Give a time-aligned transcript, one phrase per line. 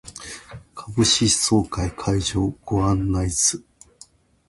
[0.73, 3.63] 株主総会会場ご案内図